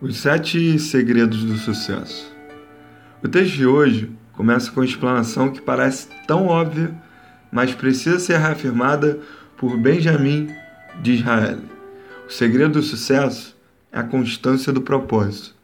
Os 0.00 0.18
Sete 0.18 0.78
Segredos 0.78 1.42
do 1.42 1.56
Sucesso. 1.56 2.32
O 3.20 3.26
texto 3.26 3.54
de 3.54 3.66
hoje 3.66 4.08
começa 4.32 4.70
com 4.70 4.78
uma 4.78 4.86
explanação 4.86 5.50
que 5.50 5.60
parece 5.60 6.06
tão 6.24 6.46
óbvia, 6.46 6.94
mas 7.50 7.74
precisa 7.74 8.20
ser 8.20 8.38
reafirmada 8.38 9.18
por 9.56 9.76
Benjamin 9.76 10.54
de 11.02 11.14
Israel. 11.14 11.58
O 12.28 12.32
segredo 12.32 12.74
do 12.74 12.82
sucesso 12.82 13.56
é 13.90 13.98
a 13.98 14.04
constância 14.04 14.72
do 14.72 14.80
propósito. 14.80 15.56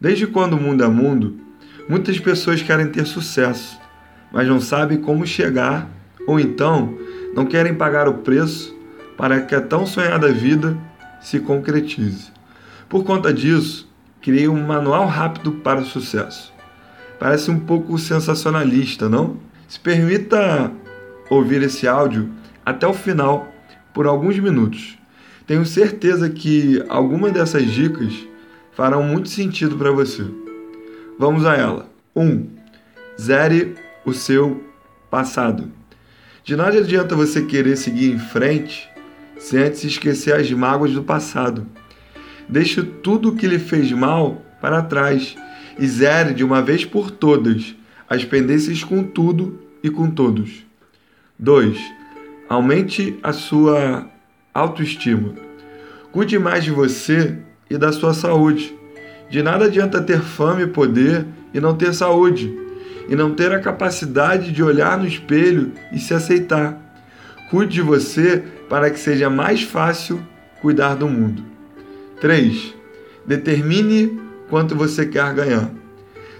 Desde 0.00 0.26
quando 0.26 0.54
o 0.54 0.60
mundo 0.60 0.82
é 0.82 0.88
mundo, 0.88 1.38
muitas 1.86 2.18
pessoas 2.18 2.62
querem 2.62 2.86
ter 2.86 3.04
sucesso, 3.04 3.78
mas 4.32 4.48
não 4.48 4.62
sabem 4.62 4.96
como 4.96 5.26
chegar 5.26 5.86
ou 6.26 6.40
então 6.40 6.96
não 7.34 7.44
querem 7.44 7.74
pagar 7.74 8.08
o 8.08 8.14
preço 8.14 8.74
para 9.14 9.42
que 9.42 9.54
a 9.54 9.60
tão 9.60 9.84
sonhada 9.84 10.32
vida 10.32 10.74
se 11.20 11.38
concretize. 11.38 12.37
Por 12.88 13.04
conta 13.04 13.32
disso, 13.32 13.86
criei 14.22 14.48
um 14.48 14.66
manual 14.66 15.06
rápido 15.06 15.52
para 15.52 15.80
o 15.80 15.84
sucesso. 15.84 16.52
Parece 17.18 17.50
um 17.50 17.60
pouco 17.60 17.98
sensacionalista, 17.98 19.08
não? 19.08 19.36
Se 19.68 19.78
permita 19.78 20.72
ouvir 21.28 21.62
esse 21.62 21.86
áudio 21.86 22.30
até 22.64 22.86
o 22.86 22.94
final 22.94 23.52
por 23.92 24.06
alguns 24.06 24.38
minutos. 24.38 24.96
Tenho 25.46 25.66
certeza 25.66 26.30
que 26.30 26.82
algumas 26.88 27.32
dessas 27.32 27.66
dicas 27.70 28.12
farão 28.72 29.02
muito 29.02 29.28
sentido 29.28 29.76
para 29.76 29.90
você. 29.90 30.24
Vamos 31.18 31.44
a 31.44 31.54
ela. 31.56 31.90
1. 32.14 32.22
Um, 32.22 32.48
zere 33.20 33.74
o 34.04 34.14
seu 34.14 34.62
passado. 35.10 35.70
De 36.44 36.56
nada 36.56 36.78
adianta 36.78 37.14
você 37.14 37.42
querer 37.42 37.76
seguir 37.76 38.12
em 38.12 38.18
frente 38.18 38.88
sem 39.38 39.60
antes 39.60 39.84
esquecer 39.84 40.34
as 40.34 40.50
mágoas 40.50 40.92
do 40.92 41.02
passado. 41.02 41.66
Deixe 42.48 42.82
tudo 42.82 43.28
o 43.28 43.36
que 43.36 43.46
lhe 43.46 43.58
fez 43.58 43.92
mal 43.92 44.42
para 44.60 44.82
trás 44.82 45.36
e 45.78 45.86
zere 45.86 46.32
de 46.32 46.42
uma 46.42 46.62
vez 46.62 46.84
por 46.84 47.10
todas 47.10 47.74
as 48.08 48.24
pendências 48.24 48.82
com 48.82 49.04
tudo 49.04 49.60
e 49.82 49.90
com 49.90 50.10
todos. 50.10 50.64
2. 51.38 51.78
Aumente 52.48 53.18
a 53.22 53.32
sua 53.32 54.08
autoestima. 54.52 55.34
Cuide 56.10 56.38
mais 56.38 56.64
de 56.64 56.70
você 56.70 57.38
e 57.70 57.76
da 57.76 57.92
sua 57.92 58.14
saúde. 58.14 58.74
De 59.30 59.42
nada 59.42 59.66
adianta 59.66 60.02
ter 60.02 60.20
fama 60.20 60.62
e 60.62 60.66
poder 60.66 61.26
e 61.52 61.60
não 61.60 61.76
ter 61.76 61.92
saúde, 61.94 62.52
e 63.08 63.14
não 63.14 63.34
ter 63.34 63.52
a 63.52 63.60
capacidade 63.60 64.52
de 64.52 64.62
olhar 64.62 64.98
no 64.98 65.06
espelho 65.06 65.72
e 65.92 65.98
se 65.98 66.14
aceitar. 66.14 66.80
Cuide 67.50 67.74
de 67.74 67.82
você 67.82 68.42
para 68.68 68.90
que 68.90 68.98
seja 68.98 69.28
mais 69.28 69.62
fácil 69.62 70.20
cuidar 70.60 70.94
do 70.94 71.08
mundo. 71.08 71.57
3. 72.20 72.74
Determine 73.26 74.18
quanto 74.48 74.74
você 74.74 75.06
quer 75.06 75.34
ganhar. 75.34 75.70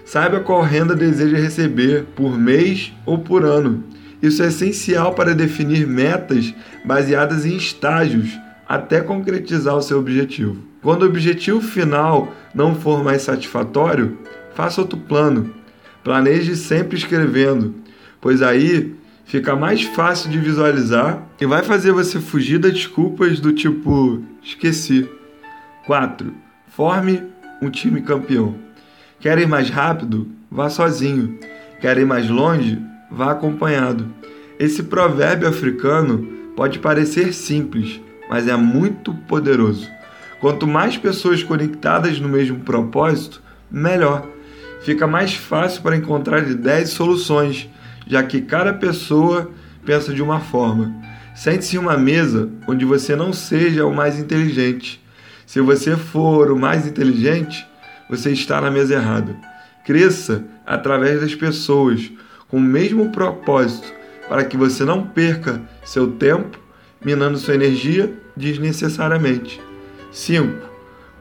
Saiba 0.05 0.39
qual 0.39 0.61
renda 0.61 0.95
deseja 0.95 1.37
receber 1.37 2.05
por 2.15 2.37
mês 2.37 2.91
ou 3.05 3.19
por 3.19 3.45
ano. 3.45 3.83
Isso 4.21 4.43
é 4.43 4.47
essencial 4.47 5.13
para 5.13 5.35
definir 5.35 5.87
metas 5.87 6.53
baseadas 6.83 7.45
em 7.45 7.55
estágios 7.55 8.37
até 8.67 9.01
concretizar 9.01 9.75
o 9.75 9.81
seu 9.81 9.99
objetivo. 9.99 10.57
Quando 10.81 11.03
o 11.03 11.05
objetivo 11.05 11.61
final 11.61 12.33
não 12.53 12.75
for 12.75 13.03
mais 13.03 13.21
satisfatório, 13.21 14.17
faça 14.55 14.81
outro 14.81 14.97
plano. 14.97 15.53
Planeje 16.03 16.55
sempre 16.55 16.97
escrevendo, 16.97 17.75
pois 18.19 18.41
aí 18.41 18.95
fica 19.25 19.55
mais 19.55 19.83
fácil 19.83 20.29
de 20.29 20.39
visualizar 20.39 21.23
e 21.39 21.45
vai 21.45 21.63
fazer 21.63 21.91
você 21.91 22.19
fugir 22.19 22.57
das 22.57 22.73
desculpas 22.73 23.39
do 23.39 23.53
tipo 23.53 24.23
esqueci. 24.41 25.07
4. 25.89 26.31
Forme 26.67 27.23
um 27.59 27.67
time 27.67 28.03
campeão. 28.03 28.53
Quer 29.19 29.39
ir 29.39 29.47
mais 29.47 29.71
rápido? 29.71 30.27
Vá 30.51 30.69
sozinho. 30.69 31.39
Quer 31.81 31.97
ir 31.97 32.05
mais 32.05 32.29
longe? 32.29 32.79
Vá 33.09 33.31
acompanhado. 33.31 34.05
Esse 34.59 34.83
provérbio 34.83 35.49
africano 35.49 36.27
pode 36.55 36.77
parecer 36.77 37.33
simples, 37.33 37.99
mas 38.29 38.47
é 38.47 38.55
muito 38.55 39.15
poderoso. 39.27 39.89
Quanto 40.39 40.67
mais 40.67 40.95
pessoas 40.95 41.41
conectadas 41.41 42.19
no 42.19 42.29
mesmo 42.29 42.59
propósito, 42.59 43.41
melhor. 43.71 44.27
Fica 44.81 45.07
mais 45.07 45.33
fácil 45.33 45.81
para 45.81 45.97
encontrar 45.97 46.47
ideias 46.47 46.89
e 46.89 46.93
soluções, 46.93 47.67
já 48.05 48.21
que 48.21 48.41
cada 48.41 48.75
pessoa 48.75 49.49
pensa 49.83 50.13
de 50.13 50.21
uma 50.21 50.39
forma. 50.39 50.93
Sente-se 51.33 51.77
em 51.77 51.79
uma 51.79 51.97
mesa 51.97 52.47
onde 52.67 52.85
você 52.85 53.15
não 53.15 53.33
seja 53.33 53.87
o 53.87 53.95
mais 53.95 54.19
inteligente, 54.19 55.01
se 55.49 55.59
você 55.61 55.97
for 55.97 56.51
o 56.51 56.55
mais 56.55 56.85
inteligente, 56.85 57.67
você 58.07 58.29
está 58.29 58.61
na 58.61 58.69
mesa 58.69 58.93
errada. 58.93 59.35
Cresça 59.83 60.45
através 60.63 61.21
das 61.21 61.33
pessoas 61.33 62.11
com 62.47 62.57
o 62.57 62.61
mesmo 62.61 63.09
propósito 63.09 63.91
para 64.27 64.45
que 64.45 64.55
você 64.55 64.85
não 64.85 65.07
perca 65.07 65.59
seu 65.83 66.11
tempo 66.11 66.59
minando 67.03 67.39
sua 67.39 67.55
energia 67.55 68.13
desnecessariamente. 68.37 69.59
5. 70.11 70.55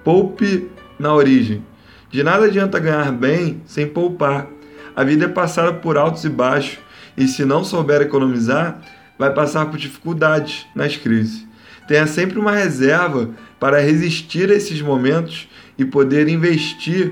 Poupe 0.05 0.71
na 0.99 1.15
origem. 1.15 1.65
De 2.11 2.23
nada 2.23 2.45
adianta 2.45 2.79
ganhar 2.79 3.11
bem 3.11 3.63
sem 3.65 3.87
poupar. 3.87 4.47
A 4.95 5.05
vida 5.05 5.25
é 5.25 5.29
passada 5.29 5.73
por 5.73 5.97
altos 5.97 6.27
e 6.27 6.29
baixos, 6.29 6.79
e 7.17 7.27
se 7.27 7.47
não 7.47 7.65
souber 7.65 8.03
economizar, 8.03 8.79
vai 9.19 9.33
passar 9.33 9.71
por 9.71 9.79
dificuldades 9.79 10.67
nas 10.75 10.99
crises. 10.99 11.48
Tenha 11.89 12.07
sempre 12.07 12.39
uma 12.39 12.53
reserva 12.53 13.31
para 13.59 13.81
resistir 13.81 14.51
a 14.51 14.55
esses 14.55 14.83
momentos 14.83 15.49
e 15.79 15.87
poder 15.87 16.29
investir 16.29 17.11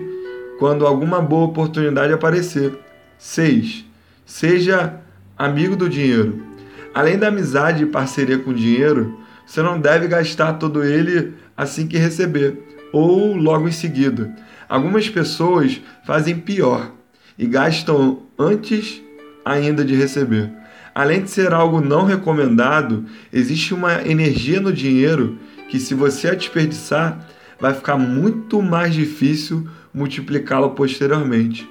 quando 0.59 0.87
alguma 0.87 1.21
boa 1.21 1.47
oportunidade 1.47 2.13
aparecer. 2.13 2.79
6. 3.19 3.87
Seja 4.27 5.01
amigo 5.37 5.75
do 5.75 5.89
dinheiro. 5.89 6.43
Além 6.95 7.19
da 7.19 7.29
amizade 7.29 7.85
e 7.85 7.87
parceria 7.87 8.39
com 8.39 8.51
o 8.51 8.55
dinheiro, 8.55 9.19
você 9.47 9.63
não 9.63 9.81
deve 9.81 10.09
gastar 10.09 10.55
todo 10.55 10.85
ele 10.85 11.35
assim 11.57 11.87
que 11.87 11.97
receber 11.97 12.63
ou 12.93 13.35
logo 13.35 13.67
em 13.67 13.73
seguida. 13.73 14.37
Algumas 14.69 15.09
pessoas 15.09 15.81
fazem 16.05 16.39
pior 16.39 16.93
e 17.39 17.47
gastam 17.47 18.23
antes 18.39 19.03
ainda 19.43 19.83
de 19.83 19.95
receber. 19.95 20.51
Além 20.97 21.25
de 21.25 21.31
ser 21.31 21.53
algo 21.53 21.83
não 21.83 22.07
recomendado, 22.07 23.05
existe 23.31 23.75
uma 23.75 24.01
energia 24.09 24.63
no 24.63 24.73
dinheiro 24.73 25.37
que, 25.69 25.79
se 25.79 25.93
você 25.93 26.29
a 26.29 26.35
desperdiçar, 26.35 27.21
vai 27.61 27.75
ficar 27.75 27.99
muito 27.99 28.63
mais 28.63 28.95
difícil 28.95 29.69
multiplicá-lo 29.93 30.71
posteriormente. 30.71 31.69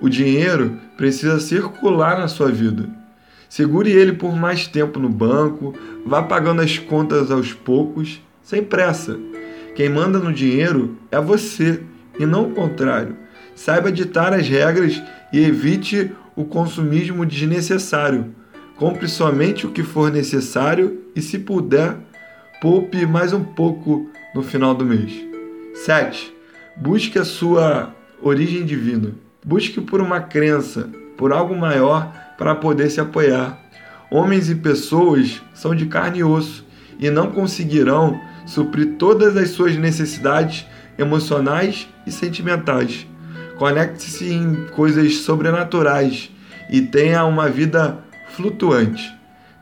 O 0.00 0.08
dinheiro 0.08 0.78
precisa 0.96 1.38
circular 1.38 2.18
na 2.18 2.28
sua 2.28 2.50
vida. 2.50 2.88
Segure 3.46 3.92
ele 3.92 4.14
por 4.14 4.34
mais 4.34 4.66
tempo 4.66 4.98
no 4.98 5.10
banco, 5.10 5.74
vá 6.06 6.22
pagando 6.22 6.62
as 6.62 6.78
contas 6.78 7.30
aos 7.30 7.52
poucos, 7.52 8.22
sem 8.42 8.64
pressa. 8.64 9.20
Quem 9.74 9.90
manda 9.90 10.18
no 10.18 10.32
dinheiro 10.32 10.96
é 11.10 11.20
você 11.20 11.82
e 12.18 12.24
não 12.24 12.44
o 12.44 12.54
contrário. 12.54 13.18
Saiba 13.54 13.92
ditar 13.92 14.32
as 14.32 14.48
regras 14.48 14.98
e 15.30 15.44
evite 15.44 16.10
o 16.34 16.46
consumismo 16.46 17.26
desnecessário 17.26 18.34
Compre 18.76 19.08
somente 19.08 19.66
o 19.66 19.70
que 19.70 19.82
for 19.82 20.10
necessário 20.10 21.02
e, 21.14 21.22
se 21.22 21.38
puder, 21.38 21.96
poupe 22.60 23.06
mais 23.06 23.32
um 23.32 23.44
pouco 23.44 24.10
no 24.34 24.42
final 24.42 24.74
do 24.74 24.84
mês. 24.84 25.12
7. 25.74 26.32
Busque 26.76 27.18
a 27.18 27.24
sua 27.24 27.94
origem 28.20 28.64
divina. 28.64 29.12
Busque 29.44 29.80
por 29.80 30.00
uma 30.00 30.20
crença, 30.20 30.88
por 31.16 31.32
algo 31.32 31.54
maior 31.54 32.12
para 32.38 32.54
poder 32.54 32.90
se 32.90 33.00
apoiar. 33.00 33.58
Homens 34.10 34.48
e 34.50 34.54
pessoas 34.54 35.42
são 35.54 35.74
de 35.74 35.86
carne 35.86 36.18
e 36.18 36.24
osso 36.24 36.64
e 36.98 37.10
não 37.10 37.30
conseguirão 37.30 38.20
suprir 38.46 38.96
todas 38.98 39.36
as 39.36 39.50
suas 39.50 39.76
necessidades 39.76 40.66
emocionais 40.98 41.88
e 42.06 42.12
sentimentais. 42.12 43.06
Conecte-se 43.56 44.32
em 44.32 44.66
coisas 44.74 45.18
sobrenaturais 45.18 46.30
e 46.70 46.80
tenha 46.80 47.24
uma 47.24 47.48
vida 47.48 47.98
flutuante. 48.32 49.12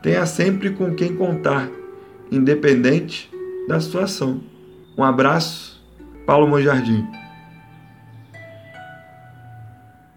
Tenha 0.01 0.25
sempre 0.25 0.71
com 0.71 0.93
quem 0.95 1.15
contar, 1.15 1.69
independente 2.31 3.29
da 3.67 3.79
situação. 3.79 4.41
Um 4.97 5.03
abraço, 5.03 5.81
Paulo 6.25 6.47
Monjardim. 6.47 7.05